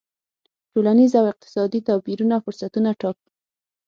ټولنیز 0.71 1.11
او 1.19 1.25
اقتصادي 1.31 1.79
توپیرونه 1.87 2.35
فرصتونه 2.43 2.89
ټاکي. 3.01 3.29